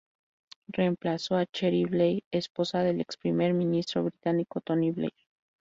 Reemplazó 0.75 1.35
a 1.35 1.45
Cherie 1.45 1.85
Blair, 1.85 2.23
esposa 2.31 2.79
del 2.79 3.01
ex-primer 3.01 3.53
ministro 3.53 4.01
británico 4.03 4.59
Tony 4.59 4.89
Blair. 4.89 5.13